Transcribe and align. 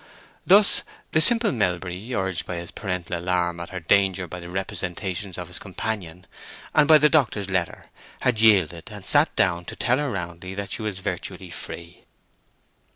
Thus 0.47 0.81
the 1.11 1.21
simple 1.21 1.51
Melbury, 1.51 2.11
urged 2.15 2.47
by 2.47 2.55
his 2.55 2.71
parental 2.71 3.19
alarm 3.19 3.59
at 3.59 3.69
her 3.69 3.79
danger 3.81 4.27
by 4.27 4.39
the 4.39 4.49
representations 4.49 5.37
of 5.37 5.47
his 5.47 5.59
companion, 5.59 6.25
and 6.73 6.87
by 6.87 6.97
the 6.97 7.07
doctor's 7.07 7.51
letter, 7.51 7.85
had 8.21 8.41
yielded, 8.41 8.89
and 8.91 9.05
sat 9.05 9.35
down 9.35 9.63
to 9.65 9.75
tell 9.75 9.99
her 9.99 10.09
roundly 10.09 10.55
that 10.55 10.71
she 10.71 10.81
was 10.81 10.97
virtually 10.97 11.51
free. 11.51 12.05